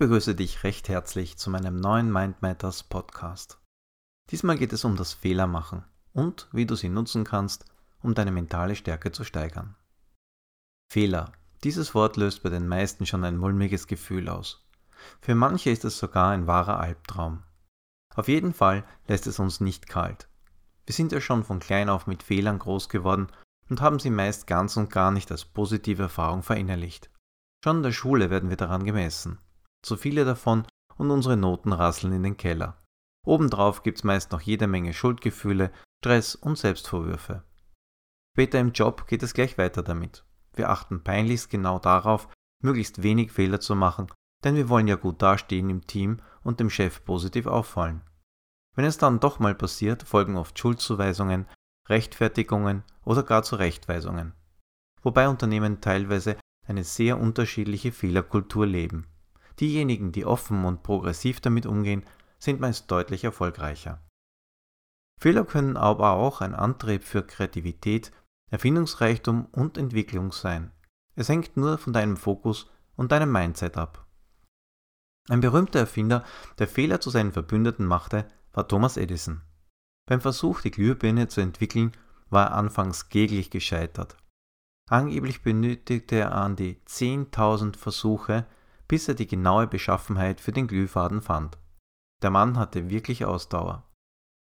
begrüße 0.00 0.34
dich 0.34 0.64
recht 0.64 0.88
herzlich 0.88 1.36
zu 1.36 1.50
meinem 1.50 1.76
neuen 1.76 2.10
Mind 2.10 2.40
Matters 2.40 2.82
Podcast. 2.82 3.60
Diesmal 4.30 4.56
geht 4.56 4.72
es 4.72 4.86
um 4.86 4.96
das 4.96 5.12
Fehlermachen 5.12 5.84
und 6.14 6.48
wie 6.52 6.64
du 6.64 6.74
sie 6.74 6.88
nutzen 6.88 7.22
kannst, 7.22 7.66
um 8.00 8.14
deine 8.14 8.30
mentale 8.30 8.76
Stärke 8.76 9.12
zu 9.12 9.24
steigern. 9.24 9.76
Fehler. 10.90 11.32
Dieses 11.64 11.94
Wort 11.94 12.16
löst 12.16 12.42
bei 12.42 12.48
den 12.48 12.66
meisten 12.66 13.04
schon 13.04 13.24
ein 13.24 13.36
mulmiges 13.36 13.86
Gefühl 13.86 14.30
aus. 14.30 14.66
Für 15.20 15.34
manche 15.34 15.68
ist 15.68 15.84
es 15.84 15.98
sogar 15.98 16.30
ein 16.30 16.46
wahrer 16.46 16.80
Albtraum. 16.80 17.42
Auf 18.14 18.28
jeden 18.28 18.54
Fall 18.54 18.84
lässt 19.06 19.26
es 19.26 19.38
uns 19.38 19.60
nicht 19.60 19.86
kalt. 19.86 20.30
Wir 20.86 20.94
sind 20.94 21.12
ja 21.12 21.20
schon 21.20 21.44
von 21.44 21.58
klein 21.58 21.90
auf 21.90 22.06
mit 22.06 22.22
Fehlern 22.22 22.58
groß 22.58 22.88
geworden 22.88 23.26
und 23.68 23.82
haben 23.82 23.98
sie 23.98 24.08
meist 24.08 24.46
ganz 24.46 24.78
und 24.78 24.88
gar 24.88 25.10
nicht 25.10 25.30
als 25.30 25.44
positive 25.44 26.04
Erfahrung 26.04 26.42
verinnerlicht. 26.42 27.10
Schon 27.62 27.76
in 27.76 27.82
der 27.82 27.92
Schule 27.92 28.30
werden 28.30 28.48
wir 28.48 28.56
daran 28.56 28.84
gemessen. 28.84 29.38
Zu 29.82 29.96
viele 29.96 30.24
davon 30.24 30.66
und 30.96 31.10
unsere 31.10 31.36
Noten 31.36 31.72
rasseln 31.72 32.12
in 32.12 32.22
den 32.22 32.36
Keller. 32.36 32.82
Obendrauf 33.26 33.82
gibt's 33.82 34.04
meist 34.04 34.32
noch 34.32 34.40
jede 34.40 34.66
Menge 34.66 34.94
Schuldgefühle, 34.94 35.72
Stress 35.98 36.34
und 36.34 36.56
Selbstvorwürfe. 36.56 37.44
Später 38.34 38.58
im 38.58 38.72
Job 38.72 39.06
geht 39.06 39.22
es 39.22 39.34
gleich 39.34 39.58
weiter 39.58 39.82
damit. 39.82 40.24
Wir 40.54 40.70
achten 40.70 41.02
peinlichst 41.02 41.50
genau 41.50 41.78
darauf, 41.78 42.28
möglichst 42.62 43.02
wenig 43.02 43.32
Fehler 43.32 43.60
zu 43.60 43.74
machen, 43.74 44.08
denn 44.44 44.54
wir 44.54 44.68
wollen 44.68 44.88
ja 44.88 44.96
gut 44.96 45.20
dastehen 45.22 45.70
im 45.70 45.86
Team 45.86 46.20
und 46.42 46.60
dem 46.60 46.70
Chef 46.70 47.04
positiv 47.04 47.46
auffallen. 47.46 48.02
Wenn 48.74 48.84
es 48.84 48.98
dann 48.98 49.20
doch 49.20 49.38
mal 49.38 49.54
passiert, 49.54 50.02
folgen 50.02 50.36
oft 50.36 50.58
Schuldzuweisungen, 50.58 51.46
Rechtfertigungen 51.88 52.84
oder 53.04 53.22
gar 53.22 53.42
Zurechtweisungen. 53.42 54.32
Wobei 55.02 55.28
Unternehmen 55.28 55.80
teilweise 55.80 56.36
eine 56.66 56.84
sehr 56.84 57.18
unterschiedliche 57.18 57.90
Fehlerkultur 57.90 58.66
leben. 58.66 59.06
Diejenigen, 59.60 60.10
die 60.10 60.24
offen 60.24 60.64
und 60.64 60.82
progressiv 60.82 61.40
damit 61.40 61.66
umgehen, 61.66 62.04
sind 62.38 62.60
meist 62.60 62.90
deutlich 62.90 63.24
erfolgreicher. 63.24 64.02
Fehler 65.20 65.44
können 65.44 65.76
aber 65.76 66.12
auch 66.12 66.40
ein 66.40 66.54
Antrieb 66.54 67.04
für 67.04 67.22
Kreativität, 67.22 68.10
Erfindungsreichtum 68.50 69.46
und 69.52 69.76
Entwicklung 69.76 70.32
sein. 70.32 70.72
Es 71.14 71.28
hängt 71.28 71.58
nur 71.58 71.76
von 71.76 71.92
deinem 71.92 72.16
Fokus 72.16 72.70
und 72.96 73.12
deinem 73.12 73.30
Mindset 73.30 73.76
ab. 73.76 74.06
Ein 75.28 75.40
berühmter 75.40 75.80
Erfinder, 75.80 76.24
der 76.58 76.66
Fehler 76.66 77.00
zu 77.00 77.10
seinen 77.10 77.32
Verbündeten 77.32 77.84
machte, 77.84 78.26
war 78.52 78.66
Thomas 78.66 78.96
Edison. 78.96 79.42
Beim 80.08 80.22
Versuch, 80.22 80.62
die 80.62 80.70
Glühbirne 80.70 81.28
zu 81.28 81.42
entwickeln, 81.42 81.92
war 82.30 82.46
er 82.46 82.54
anfangs 82.54 83.10
kläglich 83.10 83.50
gescheitert. 83.50 84.16
Angeblich 84.88 85.42
benötigte 85.42 86.16
er 86.16 86.34
an 86.34 86.56
die 86.56 86.80
10.000 86.86 87.76
Versuche, 87.76 88.46
bis 88.90 89.06
er 89.06 89.14
die 89.14 89.28
genaue 89.28 89.68
Beschaffenheit 89.68 90.40
für 90.40 90.50
den 90.50 90.66
Glühfaden 90.66 91.22
fand. 91.22 91.58
Der 92.22 92.30
Mann 92.30 92.58
hatte 92.58 92.90
wirklich 92.90 93.24
Ausdauer. 93.24 93.88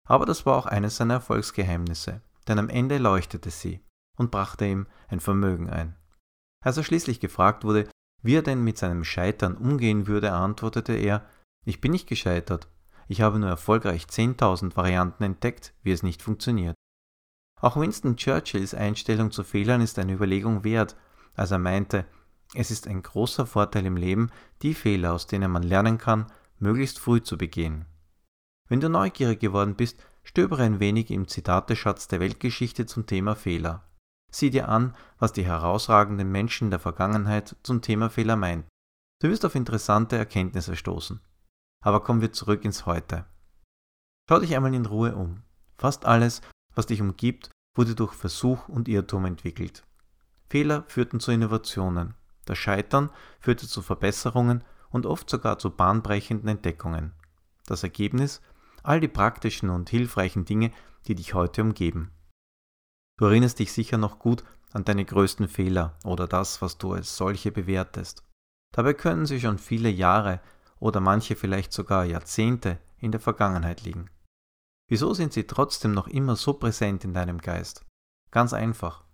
Aber 0.08 0.24
das 0.24 0.46
war 0.46 0.56
auch 0.56 0.64
eines 0.64 0.96
seiner 0.96 1.14
Erfolgsgeheimnisse, 1.14 2.22
denn 2.48 2.58
am 2.58 2.70
Ende 2.70 2.96
leuchtete 2.96 3.50
sie 3.50 3.84
und 4.16 4.30
brachte 4.30 4.64
ihm 4.64 4.86
ein 5.08 5.20
Vermögen 5.20 5.68
ein. 5.68 5.96
Als 6.64 6.78
er 6.78 6.82
schließlich 6.82 7.20
gefragt 7.20 7.62
wurde, 7.62 7.90
wie 8.22 8.36
er 8.36 8.42
denn 8.42 8.64
mit 8.64 8.78
seinem 8.78 9.04
Scheitern 9.04 9.54
umgehen 9.54 10.06
würde, 10.06 10.32
antwortete 10.32 10.94
er, 10.94 11.26
ich 11.66 11.82
bin 11.82 11.92
nicht 11.92 12.08
gescheitert, 12.08 12.68
ich 13.06 13.20
habe 13.20 13.38
nur 13.38 13.50
erfolgreich 13.50 14.04
10.000 14.04 14.74
Varianten 14.76 15.24
entdeckt, 15.24 15.74
wie 15.82 15.92
es 15.92 16.02
nicht 16.02 16.22
funktioniert. 16.22 16.74
Auch 17.60 17.76
Winston 17.76 18.16
Churchills 18.16 18.72
Einstellung 18.72 19.30
zu 19.30 19.44
Fehlern 19.44 19.82
ist 19.82 19.98
eine 19.98 20.14
Überlegung 20.14 20.64
wert, 20.64 20.96
als 21.34 21.50
er 21.50 21.58
meinte, 21.58 22.06
es 22.54 22.70
ist 22.70 22.86
ein 22.86 23.02
großer 23.02 23.46
Vorteil 23.46 23.86
im 23.86 23.96
Leben, 23.96 24.30
die 24.62 24.74
Fehler, 24.74 25.12
aus 25.12 25.26
denen 25.26 25.50
man 25.50 25.62
lernen 25.62 25.98
kann, 25.98 26.26
möglichst 26.58 26.98
früh 26.98 27.22
zu 27.22 27.36
begehen. 27.36 27.84
Wenn 28.68 28.80
du 28.80 28.88
neugierig 28.88 29.40
geworden 29.40 29.76
bist, 29.76 30.02
stöbere 30.22 30.62
ein 30.62 30.80
wenig 30.80 31.10
im 31.10 31.28
Zitateschatz 31.28 32.08
der 32.08 32.20
Weltgeschichte 32.20 32.86
zum 32.86 33.06
Thema 33.06 33.34
Fehler. 33.34 33.84
Sieh 34.30 34.50
dir 34.50 34.68
an, 34.68 34.94
was 35.18 35.32
die 35.32 35.44
herausragenden 35.44 36.30
Menschen 36.30 36.70
der 36.70 36.78
Vergangenheit 36.78 37.56
zum 37.62 37.80
Thema 37.80 38.10
Fehler 38.10 38.36
meinten. 38.36 38.68
Du 39.20 39.28
wirst 39.28 39.44
auf 39.44 39.54
interessante 39.54 40.16
Erkenntnisse 40.16 40.76
stoßen. 40.76 41.20
Aber 41.82 42.02
kommen 42.02 42.20
wir 42.20 42.32
zurück 42.32 42.64
ins 42.64 42.86
Heute. 42.86 43.24
Schau 44.28 44.40
dich 44.40 44.54
einmal 44.54 44.74
in 44.74 44.86
Ruhe 44.86 45.16
um. 45.16 45.42
Fast 45.78 46.04
alles, 46.04 46.42
was 46.74 46.86
dich 46.86 47.00
umgibt, 47.00 47.50
wurde 47.74 47.94
durch 47.94 48.12
Versuch 48.12 48.68
und 48.68 48.88
Irrtum 48.88 49.24
entwickelt. 49.24 49.84
Fehler 50.50 50.84
führten 50.88 51.20
zu 51.20 51.30
Innovationen. 51.30 52.14
Das 52.48 52.56
Scheitern 52.56 53.10
führte 53.40 53.68
zu 53.68 53.82
Verbesserungen 53.82 54.64
und 54.88 55.04
oft 55.04 55.28
sogar 55.28 55.58
zu 55.58 55.68
bahnbrechenden 55.68 56.48
Entdeckungen. 56.48 57.12
Das 57.66 57.82
Ergebnis? 57.82 58.40
All 58.82 59.00
die 59.00 59.08
praktischen 59.08 59.68
und 59.68 59.90
hilfreichen 59.90 60.46
Dinge, 60.46 60.72
die 61.06 61.14
dich 61.14 61.34
heute 61.34 61.60
umgeben. 61.60 62.10
Du 63.18 63.26
erinnerst 63.26 63.58
dich 63.58 63.70
sicher 63.70 63.98
noch 63.98 64.18
gut 64.18 64.44
an 64.72 64.86
deine 64.86 65.04
größten 65.04 65.46
Fehler 65.46 65.98
oder 66.04 66.26
das, 66.26 66.62
was 66.62 66.78
du 66.78 66.94
als 66.94 67.18
solche 67.18 67.52
bewertest. 67.52 68.24
Dabei 68.72 68.94
können 68.94 69.26
sie 69.26 69.40
schon 69.40 69.58
viele 69.58 69.90
Jahre 69.90 70.40
oder 70.80 71.00
manche 71.00 71.36
vielleicht 71.36 71.74
sogar 71.74 72.06
Jahrzehnte 72.06 72.78
in 72.96 73.12
der 73.12 73.20
Vergangenheit 73.20 73.82
liegen. 73.82 74.08
Wieso 74.88 75.12
sind 75.12 75.34
sie 75.34 75.46
trotzdem 75.46 75.92
noch 75.92 76.08
immer 76.08 76.34
so 76.34 76.54
präsent 76.54 77.04
in 77.04 77.12
deinem 77.12 77.42
Geist? 77.42 77.84
Ganz 78.30 78.54
einfach. 78.54 79.04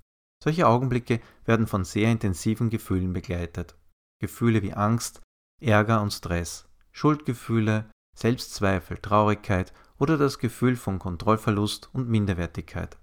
Solche 0.45 0.67
Augenblicke 0.67 1.23
werden 1.47 1.67
von 1.67 1.87
sehr 1.87 2.13
intensiven 2.13 2.69
Gefühlen 2.69 3.15
begleitet. 3.15 3.79
Gefühle 4.21 4.61
wie 4.61 4.75
Angst, 4.75 5.23
Ärger 5.59 6.03
und 6.03 6.13
Stress, 6.13 6.69
Schuldgefühle, 6.93 7.91
Selbstzweifel, 8.15 8.99
Traurigkeit 8.99 9.73
oder 9.99 10.19
das 10.19 10.39
Gefühl 10.39 10.77
von 10.77 10.99
Kontrollverlust 10.99 11.89
und 11.95 12.11
Minderwertigkeit. 12.11 12.99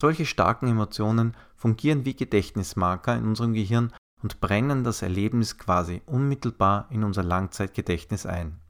Solche 0.00 0.26
starken 0.26 0.68
Emotionen 0.68 1.36
fungieren 1.56 2.04
wie 2.04 2.14
Gedächtnismarker 2.14 3.16
in 3.16 3.24
unserem 3.24 3.52
Gehirn 3.52 3.92
und 4.22 4.40
brennen 4.40 4.84
das 4.84 5.02
Erlebnis 5.02 5.58
quasi 5.58 6.02
unmittelbar 6.06 6.86
in 6.90 7.02
unser 7.02 7.24
Langzeitgedächtnis 7.24 8.26
ein. 8.26 8.60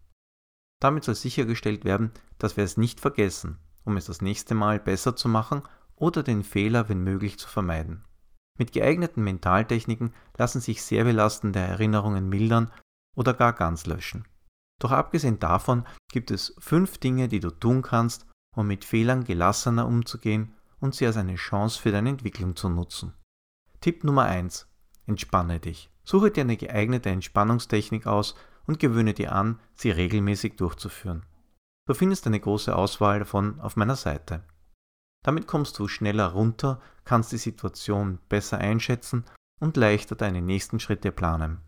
Damit 0.81 1.05
soll 1.05 1.17
sichergestellt 1.17 1.85
werden, 1.85 2.13
dass 2.39 2.57
wir 2.57 2.65
es 2.65 2.79
nicht 2.79 2.99
vergessen, 2.99 3.59
um 3.85 3.99
es 3.99 4.07
das 4.07 4.23
nächste 4.23 4.55
Mal 4.55 4.81
besser 4.81 5.17
zu 5.17 5.29
machen 5.29 5.65
oder 6.01 6.25
den 6.25 6.43
Fehler, 6.43 6.89
wenn 6.89 7.05
möglich, 7.05 7.39
zu 7.39 7.47
vermeiden. 7.47 8.05
Mit 8.59 8.73
geeigneten 8.73 9.23
Mentaltechniken 9.23 10.13
lassen 10.37 10.61
sich 10.61 10.83
sehr 10.83 11.05
belastende 11.05 11.61
Erinnerungen 11.61 12.29
mildern 12.29 12.73
oder 13.17 13.33
gar 13.35 13.53
ganz 13.53 13.87
löschen. 13.87 14.27
Doch 14.81 14.91
abgesehen 14.91 15.39
davon 15.39 15.85
gibt 16.11 16.31
es 16.31 16.55
fünf 16.59 16.99
Dinge, 16.99 17.29
die 17.29 17.41
du 17.41 17.51
tun 17.51 17.83
kannst, 17.83 18.27
um 18.57 18.67
mit 18.67 18.85
Fehlern 18.85 19.25
gelassener 19.25 19.87
umzugehen 19.87 20.55
und 20.81 20.95
sie 20.95 21.07
als 21.07 21.17
eine 21.17 21.37
Chance 21.37 21.81
für 21.81 21.93
deine 21.93 22.09
Entwicklung 22.09 22.57
zu 22.57 22.69
nutzen. 22.69 23.13
Tipp 23.81 24.05
Nummer 24.05 24.25
1. 24.25 24.67
Entspanne 25.07 25.61
dich. 25.61 25.91
Suche 26.05 26.31
dir 26.31 26.43
eine 26.43 26.57
geeignete 26.57 27.11
Entspannungstechnik 27.11 28.07
aus 28.07 28.35
und 28.67 28.79
gewöhne 28.79 29.15
dir 29.15 29.33
an, 29.33 29.61
sie 29.75 29.91
regelmäßig 29.91 30.57
durchzuführen. 30.57 31.25
Du 31.87 31.95
findest 31.95 32.27
eine 32.27 32.41
große 32.41 32.75
Auswahl 32.75 33.19
davon 33.19 33.61
auf 33.61 33.77
meiner 33.77 33.97
Seite. 33.97 34.45
Damit 35.23 35.47
kommst 35.47 35.79
du 35.79 35.89
schneller 35.89 36.29
runter, 36.29 36.81
kannst 37.05 37.33
die 37.33 37.39
Situation 37.39 38.19
besser 38.29 38.59
einschätzen 38.59 39.25
und 39.61 39.77
leichter 39.77 40.17
deine 40.17 40.41
nächsten 40.41 40.81
Schritte 40.81 41.13
planen. 41.13 41.61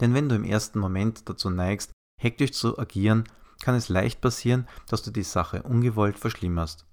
Denn 0.00 0.14
wenn 0.14 0.28
du 0.28 0.34
im 0.34 0.44
ersten 0.44 0.80
Moment 0.80 1.28
dazu 1.28 1.50
neigst, 1.50 1.92
hektisch 2.20 2.52
zu 2.52 2.78
agieren, 2.78 3.24
kann 3.62 3.74
es 3.74 3.88
leicht 3.88 4.20
passieren, 4.20 4.68
dass 4.88 5.02
du 5.02 5.10
die 5.10 5.22
Sache 5.22 5.62
ungewollt 5.62 6.18
verschlimmerst. 6.18 6.86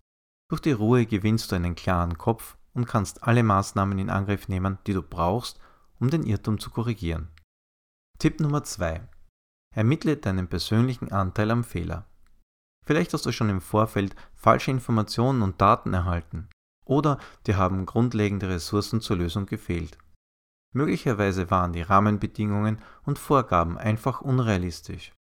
Durch 0.49 0.61
die 0.61 0.71
Ruhe 0.71 1.05
gewinnst 1.05 1.51
du 1.51 1.55
einen 1.55 1.75
klaren 1.75 2.17
Kopf 2.17 2.57
und 2.73 2.85
kannst 2.85 3.23
alle 3.23 3.43
Maßnahmen 3.43 3.97
in 3.97 4.09
Angriff 4.09 4.47
nehmen, 4.47 4.77
die 4.85 4.93
du 4.93 5.01
brauchst, 5.01 5.59
um 5.99 6.09
den 6.09 6.23
Irrtum 6.23 6.59
zu 6.59 6.69
korrigieren. 6.69 7.29
Tipp 8.19 8.39
Nummer 8.39 8.63
2. 8.63 9.07
Ermittle 9.75 10.17
deinen 10.17 10.47
persönlichen 10.47 11.11
Anteil 11.11 11.51
am 11.51 11.63
Fehler. 11.63 12.05
Vielleicht 12.85 13.13
hast 13.13 13.25
du 13.25 13.31
schon 13.31 13.49
im 13.49 13.61
Vorfeld 13.61 14.15
falsche 14.33 14.71
Informationen 14.71 15.41
und 15.41 15.61
Daten 15.61 15.93
erhalten 15.93 16.49
oder 16.85 17.19
dir 17.47 17.57
haben 17.57 17.85
grundlegende 17.85 18.49
Ressourcen 18.49 19.01
zur 19.01 19.17
Lösung 19.17 19.45
gefehlt. 19.45 19.97
Möglicherweise 20.73 21.51
waren 21.51 21.73
die 21.73 21.81
Rahmenbedingungen 21.81 22.79
und 23.03 23.19
Vorgaben 23.19 23.77
einfach 23.77 24.21
unrealistisch. 24.21 25.13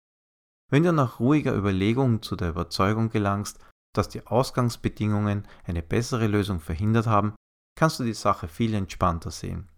Wenn 0.71 0.83
du 0.83 0.93
nach 0.93 1.21
ruhiger 1.21 1.55
Überlegung 1.55 2.23
zu 2.23 2.37
der 2.37 2.51
Überzeugung 2.51 3.09
gelangst, 3.09 3.59
dass 3.95 4.09
die 4.09 4.27
Ausgangsbedingungen 4.27 5.49
eine 5.65 5.83
bessere 5.83 6.27
Lösung 6.27 6.61
verhindert 6.61 7.07
haben, 7.07 7.35
kannst 7.77 7.99
du 7.99 8.05
die 8.05 8.15
Sache 8.15 8.49
viel 8.49 8.75
entspannter 8.75 9.31
sehen. 9.31 9.69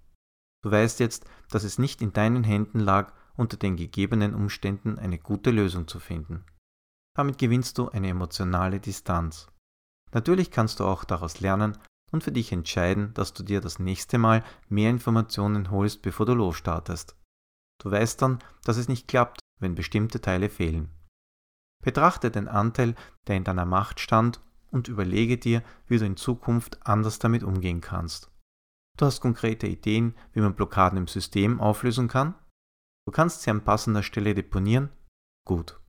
Du 0.62 0.71
weißt 0.71 1.00
jetzt, 1.00 1.25
dass 1.49 1.65
es 1.65 1.79
nicht 1.79 2.03
in 2.03 2.12
deinen 2.12 2.44
Händen 2.44 2.81
lag, 2.81 3.12
unter 3.37 3.56
den 3.56 3.77
gegebenen 3.77 4.35
Umständen 4.35 4.99
eine 4.99 5.19
gute 5.19 5.50
Lösung 5.50 5.87
zu 5.87 6.00
finden. 6.00 6.44
Damit 7.16 7.38
gewinnst 7.38 7.78
du 7.78 7.88
eine 7.88 8.08
emotionale 8.08 8.80
Distanz. 8.80 9.48
Natürlich 10.12 10.50
kannst 10.50 10.80
du 10.80 10.84
auch 10.84 11.04
daraus 11.04 11.40
lernen 11.40 11.76
und 12.12 12.24
für 12.24 12.32
dich 12.32 12.52
entscheiden, 12.52 13.14
dass 13.14 13.32
du 13.32 13.42
dir 13.42 13.60
das 13.60 13.78
nächste 13.78 14.18
Mal 14.18 14.44
mehr 14.68 14.90
Informationen 14.90 15.70
holst, 15.70 16.02
bevor 16.02 16.26
du 16.26 16.34
losstartest. 16.34 17.16
Du 17.80 17.90
weißt 17.90 18.20
dann, 18.20 18.40
dass 18.64 18.76
es 18.76 18.88
nicht 18.88 19.08
klappt, 19.08 19.40
wenn 19.60 19.74
bestimmte 19.74 20.20
Teile 20.20 20.50
fehlen. 20.50 20.90
Betrachte 21.82 22.30
den 22.30 22.48
Anteil, 22.48 22.94
der 23.26 23.36
in 23.36 23.44
deiner 23.44 23.64
Macht 23.64 24.00
stand 24.00 24.40
und 24.70 24.88
überlege 24.88 25.38
dir, 25.38 25.62
wie 25.86 25.98
du 25.98 26.04
in 26.04 26.16
Zukunft 26.16 26.86
anders 26.86 27.18
damit 27.18 27.42
umgehen 27.42 27.80
kannst. 27.80 28.30
Du 28.98 29.06
hast 29.06 29.20
konkrete 29.20 29.66
Ideen, 29.66 30.14
wie 30.32 30.40
man 30.40 30.54
Blockaden 30.54 30.98
im 30.98 31.06
System 31.06 31.60
auflösen 31.60 32.08
kann? 32.08 32.34
Du 33.06 33.12
kannst 33.12 33.42
sie 33.42 33.50
an 33.50 33.64
passender 33.64 34.02
Stelle 34.02 34.34
deponieren? 34.34 34.90
Gut. 35.46 35.80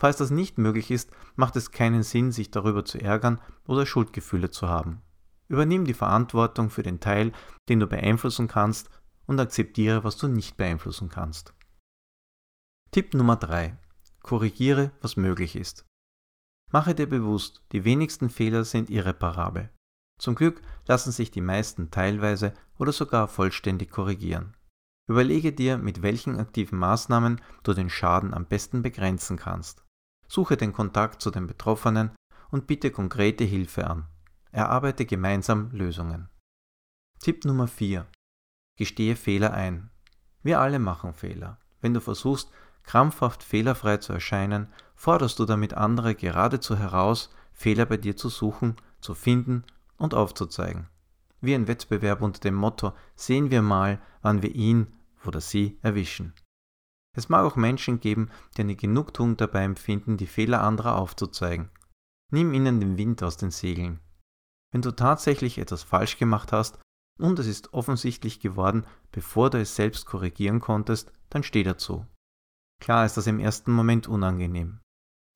Falls 0.00 0.16
das 0.16 0.30
nicht 0.30 0.56
möglich 0.56 0.90
ist, 0.90 1.10
macht 1.36 1.56
es 1.56 1.72
keinen 1.72 2.02
Sinn, 2.02 2.32
sich 2.32 2.50
darüber 2.50 2.86
zu 2.86 2.98
ärgern 2.98 3.38
oder 3.66 3.84
Schuldgefühle 3.84 4.50
zu 4.50 4.66
haben. 4.66 5.02
Übernimm 5.48 5.84
die 5.84 5.94
Verantwortung 5.94 6.70
für 6.70 6.82
den 6.82 7.00
Teil, 7.00 7.32
den 7.68 7.80
du 7.80 7.86
beeinflussen 7.86 8.48
kannst 8.48 8.88
und 9.26 9.38
akzeptiere, 9.38 10.02
was 10.02 10.16
du 10.16 10.26
nicht 10.26 10.56
beeinflussen 10.56 11.10
kannst. 11.10 11.52
Tipp 12.92 13.12
Nummer 13.12 13.36
3. 13.36 13.76
Korrigiere, 14.22 14.90
was 15.02 15.16
möglich 15.16 15.54
ist. 15.54 15.84
Mache 16.72 16.94
dir 16.94 17.08
bewusst, 17.08 17.62
die 17.72 17.84
wenigsten 17.84 18.30
Fehler 18.30 18.64
sind 18.64 18.88
irreparabel. 18.88 19.70
Zum 20.18 20.34
Glück 20.34 20.62
lassen 20.86 21.12
sich 21.12 21.30
die 21.30 21.40
meisten 21.42 21.90
teilweise 21.90 22.54
oder 22.78 22.92
sogar 22.92 23.28
vollständig 23.28 23.90
korrigieren. 23.90 24.56
Überlege 25.08 25.52
dir, 25.52 25.76
mit 25.76 26.00
welchen 26.00 26.38
aktiven 26.38 26.78
Maßnahmen 26.78 27.40
du 27.64 27.74
den 27.74 27.90
Schaden 27.90 28.32
am 28.32 28.46
besten 28.46 28.80
begrenzen 28.80 29.36
kannst. 29.36 29.84
Suche 30.32 30.56
den 30.56 30.72
Kontakt 30.72 31.20
zu 31.20 31.32
den 31.32 31.48
Betroffenen 31.48 32.12
und 32.52 32.68
bitte 32.68 32.92
konkrete 32.92 33.42
Hilfe 33.42 33.88
an. 33.90 34.06
Erarbeite 34.52 35.04
gemeinsam 35.04 35.72
Lösungen. 35.72 36.28
Tipp 37.18 37.44
Nummer 37.44 37.66
4. 37.66 38.06
Gestehe 38.76 39.16
Fehler 39.16 39.52
ein. 39.54 39.90
Wir 40.44 40.60
alle 40.60 40.78
machen 40.78 41.14
Fehler. 41.14 41.58
Wenn 41.80 41.94
du 41.94 42.00
versuchst, 42.00 42.48
krampfhaft 42.84 43.42
fehlerfrei 43.42 43.96
zu 43.96 44.12
erscheinen, 44.12 44.68
forderst 44.94 45.36
du 45.40 45.46
damit 45.46 45.74
andere 45.74 46.14
geradezu 46.14 46.78
heraus, 46.78 47.34
Fehler 47.52 47.86
bei 47.86 47.96
dir 47.96 48.16
zu 48.16 48.28
suchen, 48.28 48.76
zu 49.00 49.14
finden 49.14 49.64
und 49.96 50.14
aufzuzeigen. 50.14 50.86
Wie 51.40 51.56
ein 51.56 51.66
Wettbewerb 51.66 52.22
unter 52.22 52.38
dem 52.38 52.54
Motto 52.54 52.92
sehen 53.16 53.50
wir 53.50 53.62
mal, 53.62 53.98
wann 54.22 54.42
wir 54.42 54.54
ihn 54.54 54.86
oder 55.24 55.40
sie 55.40 55.76
erwischen. 55.82 56.34
Es 57.16 57.28
mag 57.28 57.44
auch 57.44 57.56
Menschen 57.56 58.00
geben, 58.00 58.30
die 58.56 58.62
eine 58.62 58.76
Genugtuung 58.76 59.36
dabei 59.36 59.64
empfinden, 59.64 60.16
die 60.16 60.26
Fehler 60.26 60.62
anderer 60.62 60.96
aufzuzeigen. 60.96 61.70
Nimm 62.32 62.54
ihnen 62.54 62.80
den 62.80 62.96
Wind 62.96 63.22
aus 63.22 63.36
den 63.36 63.50
Segeln. 63.50 64.00
Wenn 64.72 64.82
du 64.82 64.92
tatsächlich 64.92 65.58
etwas 65.58 65.82
falsch 65.82 66.18
gemacht 66.18 66.52
hast 66.52 66.78
und 67.18 67.38
es 67.40 67.46
ist 67.46 67.74
offensichtlich 67.74 68.38
geworden, 68.38 68.86
bevor 69.10 69.50
du 69.50 69.60
es 69.60 69.74
selbst 69.74 70.06
korrigieren 70.06 70.60
konntest, 70.60 71.12
dann 71.28 71.42
steh 71.42 71.64
dazu. 71.64 72.06
Klar 72.80 73.04
ist 73.04 73.16
das 73.16 73.26
im 73.26 73.40
ersten 73.40 73.72
Moment 73.72 74.06
unangenehm. 74.06 74.80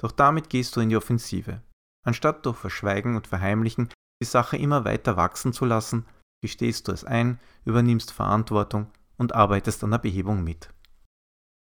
Doch 0.00 0.12
damit 0.12 0.50
gehst 0.50 0.76
du 0.76 0.80
in 0.80 0.88
die 0.88 0.96
Offensive. 0.96 1.62
Anstatt 2.06 2.46
durch 2.46 2.56
Verschweigen 2.56 3.16
und 3.16 3.26
Verheimlichen 3.26 3.88
die 4.22 4.26
Sache 4.26 4.56
immer 4.56 4.84
weiter 4.84 5.16
wachsen 5.16 5.52
zu 5.52 5.64
lassen, 5.64 6.06
gestehst 6.42 6.88
du 6.88 6.92
es 6.92 7.04
ein, 7.04 7.40
übernimmst 7.64 8.12
Verantwortung 8.12 8.90
und 9.16 9.34
arbeitest 9.34 9.82
an 9.82 9.90
der 9.90 9.98
Behebung 9.98 10.44
mit. 10.44 10.70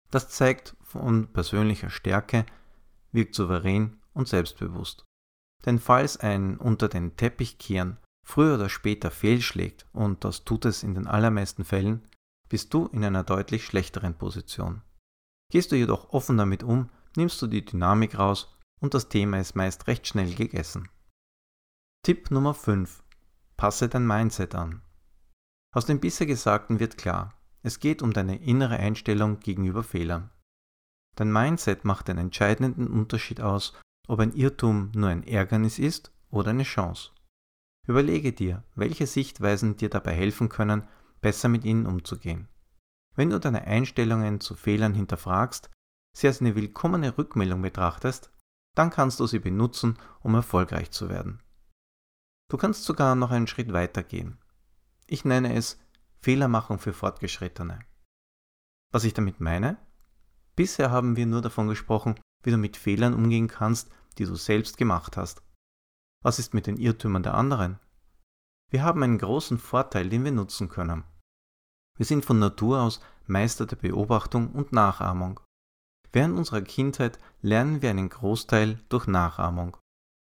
Das 0.09 0.30
zeigt 0.30 0.75
von 0.81 1.27
persönlicher 1.33 1.89
Stärke, 1.89 2.45
wirkt 3.12 3.36
souverän 3.36 4.00
und 4.13 4.27
selbstbewusst. 4.27 5.06
Denn 5.65 5.80
falls 5.80 6.18
ein 6.18 6.57
unter 6.57 6.88
den 6.88 7.15
Teppich 7.18 7.57
kehren 7.57 7.98
früher 8.25 8.56
oder 8.56 8.69
später 8.69 9.09
fehlschlägt, 9.09 9.86
und 9.94 10.25
das 10.25 10.44
tut 10.44 10.65
es 10.65 10.83
in 10.83 10.95
den 10.95 11.07
allermeisten 11.07 11.63
Fällen, 11.63 12.07
bist 12.50 12.74
du 12.74 12.88
in 12.88 13.04
einer 13.04 13.24
deutlich 13.24 13.65
schlechteren 13.65 14.18
Position. 14.18 14.81
Gehst 15.50 15.71
du 15.71 15.77
jedoch 15.77 16.09
offen 16.09 16.38
damit 16.38 16.62
um, 16.62 16.89
nimmst 17.15 17.42
du 17.42 17.48
die 17.48 17.63
Dynamik 17.63 18.19
raus 18.19 18.54
und 18.81 18.94
das 18.94 19.07
Thema 19.07 19.39
ist 19.39 19.56
meist 19.56 19.88
recht 19.88 20.07
schnell 20.07 20.36
gegessen. 20.36 20.89
Tipp 22.04 22.30
Nummer 22.30 22.54
5. 22.54 23.01
Passe 23.56 23.88
dein 23.88 24.06
Mindset 24.06 24.56
an. 24.56 24.81
Aus 25.74 25.86
dem 25.86 26.00
bisher 26.00 26.27
Gesagten 26.27 26.80
wird 26.80 26.98
klar, 26.98 27.33
es 27.63 27.80
geht 27.80 28.01
um 28.01 28.13
deine 28.13 28.42
innere 28.42 28.77
Einstellung 28.77 29.39
gegenüber 29.39 29.83
Fehlern. 29.83 30.30
Dein 31.15 31.31
Mindset 31.31 31.83
macht 31.83 32.07
den 32.07 32.18
entscheidenden 32.18 32.88
Unterschied 32.88 33.42
aus, 33.42 33.74
ob 34.07 34.19
ein 34.19 34.33
Irrtum 34.33 34.92
nur 34.95 35.09
ein 35.09 35.24
Ärgernis 35.24 35.80
ist 35.80 36.12
oder 36.30 36.51
eine 36.51 36.63
Chance. 36.63 37.12
Überlege 37.88 38.33
dir, 38.33 38.63
welche 38.75 39.07
Sichtweisen 39.07 39.77
dir 39.77 39.89
dabei 39.89 40.13
helfen 40.13 40.50
können, 40.50 40.88
besser 41.21 41.50
mit 41.50 41.65
ihnen 41.65 41.86
umzugehen. 41.86 42.48
Wenn 43.15 43.31
du 43.31 43.39
deine 43.39 43.63
Einstellungen 43.65 44.39
zu 44.39 44.56
Fehlern 44.56 44.94
hinterfragst, 44.94 45.71
sie 46.15 46.27
als 46.27 46.42
eine 46.42 46.56
willkommene 46.56 47.18
Rückmeldung 47.18 47.62
betrachtest, 47.62 48.31
dann 48.75 48.92
kannst 48.92 49.19
du 49.19 49.25
sie 49.25 49.39
benutzen, 49.39 49.98
um 50.21 50.36
erfolgreich 50.36 50.92
zu 50.92 51.09
werden. 51.09 51.42
Du 52.50 52.57
kannst 52.57 52.83
sogar 52.83 53.15
noch 53.15 53.31
einen 53.31 53.48
Schritt 53.48 53.74
weiter 53.74 54.04
gehen. 54.04 54.38
Ich 55.07 55.25
nenne 55.25 55.56
es 55.56 55.80
Fehlermachung 56.28 56.78
für 56.78 56.92
Fortgeschrittene. 56.92 57.80
Was 58.92 59.06
ich 59.06 59.14
damit 59.14 59.40
meine? 59.40 59.78
Bisher 60.58 60.92
haben 60.92 61.16
wir 61.16 61.26
nur 61.26 61.42
davon 61.42 61.70
gesprochen, 61.70 62.20
wie 62.44 62.52
du 62.52 62.58
mit 62.58 62.76
Fehlern 62.76 63.14
umgehen 63.14 63.48
kannst, 63.48 63.90
die 64.18 64.26
du 64.26 64.36
selbst 64.36 64.76
gemacht 64.76 65.16
hast. 65.16 65.42
Was 66.22 66.38
ist 66.38 66.54
mit 66.54 66.68
den 66.68 66.76
Irrtümern 66.76 67.24
der 67.24 67.36
anderen? 67.36 67.80
Wir 68.70 68.84
haben 68.84 69.04
einen 69.04 69.20
großen 69.20 69.58
Vorteil, 69.58 70.10
den 70.10 70.26
wir 70.26 70.34
nutzen 70.34 70.68
können. 70.68 71.06
Wir 71.96 72.06
sind 72.06 72.26
von 72.26 72.40
Natur 72.40 72.82
aus 72.82 73.00
Meister 73.26 73.66
der 73.66 73.78
Beobachtung 73.78 74.52
und 74.52 74.74
Nachahmung. 74.74 75.40
Während 76.12 76.38
unserer 76.38 76.62
Kindheit 76.62 77.20
lernen 77.42 77.82
wir 77.82 77.90
einen 77.90 78.10
Großteil 78.10 78.82
durch 78.90 79.08
Nachahmung. 79.08 79.78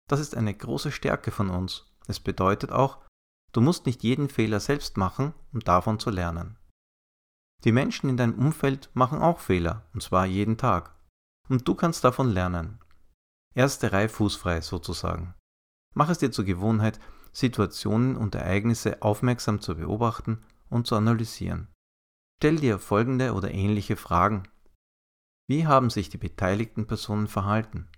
Das 0.09 0.19
ist 0.19 0.35
eine 0.35 0.53
große 0.53 0.91
Stärke 0.91 1.31
von 1.31 1.49
uns. 1.49 1.95
Es 2.09 2.19
bedeutet 2.19 2.73
auch, 2.73 2.99
du 3.53 3.61
musst 3.61 3.87
nicht 3.87 4.03
jeden 4.03 4.29
Fehler 4.29 4.61
selbst 4.61 4.97
machen, 4.97 5.35
um 5.53 5.61
davon 5.61 5.99
zu 5.99 6.11
lernen. 6.11 6.59
Die 7.65 7.73
Menschen 7.73 8.11
in 8.11 8.17
deinem 8.17 8.39
Umfeld 8.39 8.91
machen 8.95 9.21
auch 9.21 9.39
Fehler, 9.39 9.87
und 9.95 10.03
zwar 10.03 10.27
jeden 10.27 10.59
Tag. 10.59 10.95
Und 11.49 11.69
du 11.69 11.75
kannst 11.75 12.03
davon 12.05 12.31
lernen. 12.31 12.81
Erste 13.55 13.93
Reihe 13.93 14.09
fußfrei 14.09 14.61
sozusagen. 14.63 15.35
Mach 15.95 16.09
es 16.09 16.19
dir 16.19 16.33
zur 16.33 16.45
Gewohnheit, 16.45 16.99
Situationen 17.33 18.17
und 18.17 18.35
Ereignisse 18.35 19.03
aufmerksam 19.03 19.61
zu 19.61 19.77
beobachten 19.77 20.43
und 20.69 20.87
zu 20.87 20.97
analysieren. 20.97 21.69
Stell 22.39 22.57
dir 22.57 22.79
folgende 22.79 23.35
oder 23.35 23.53
ähnliche 23.53 23.97
Fragen. 23.97 24.49
Wie 25.49 25.67
haben 25.67 25.91
sich 25.91 26.09
die 26.09 26.19
beteiligten 26.19 26.87
Personen 26.87 27.29
verhalten? 27.29 27.89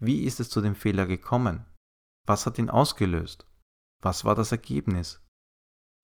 Wie 0.00 0.24
ist 0.24 0.40
es 0.40 0.50
zu 0.50 0.60
dem 0.60 0.74
Fehler 0.74 1.06
gekommen? 1.06 1.64
Was 2.26 2.46
hat 2.46 2.58
ihn 2.58 2.70
ausgelöst? 2.70 3.46
Was 4.04 4.26
war 4.26 4.34
das 4.34 4.52
Ergebnis? 4.52 5.22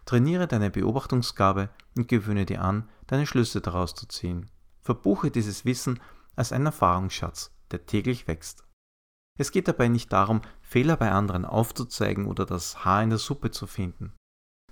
Trainiere 0.07 0.49
deine 0.49 0.71
Beobachtungsgabe 0.71 1.69
und 1.95 2.09
gewöhne 2.09 2.47
dir 2.47 2.63
an, 2.63 2.89
deine 3.07 3.27
Schlüsse 3.27 3.61
daraus 3.61 3.95
zu 3.95 4.09
ziehen. 4.09 4.51
Verbuche 4.81 5.31
dieses 5.31 5.67
Wissen 5.67 6.01
als 6.35 6.51
einen 6.51 6.65
Erfahrungsschatz, 6.65 7.55
der 7.71 7.85
täglich 7.85 8.27
wächst. 8.27 8.67
Es 9.39 9.53
geht 9.53 9.69
dabei 9.69 9.89
nicht 9.89 10.11
darum, 10.15 10.41
Fehler 10.63 10.97
bei 10.97 11.11
anderen 11.11 11.45
aufzuzeigen 11.45 12.25
oder 12.25 12.47
das 12.47 12.87
Haar 12.87 13.03
in 13.03 13.11
der 13.11 13.19
Suppe 13.19 13.51
zu 13.51 13.67
finden. 13.67 14.15